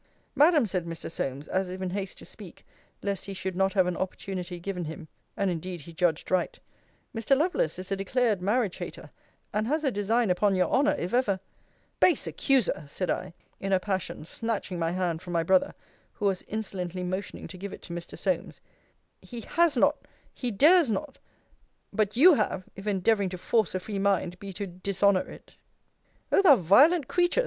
[0.33, 1.11] Madam, said Mr.
[1.11, 2.65] Solmes, as if in haste to speak,
[3.03, 6.57] lest he should not have an opportunity given him, [and indeed he judged right,]
[7.15, 7.37] Mr.
[7.37, 9.11] Lovelace is a declared marriage hater,
[9.53, 11.39] and has a design upon your honour, if ever
[11.99, 12.83] Base accuser!
[12.87, 15.75] said I, in a passion, snatching my hand from my brother,
[16.13, 18.17] who was insolently motioning to give it to Mr.
[18.17, 18.59] Solmes;
[19.21, 20.07] he has not!
[20.33, 21.19] he dares not!
[21.93, 25.53] But you have, if endeavouring to force a free mind be to dishonour it!
[26.31, 27.39] O thou violent creature!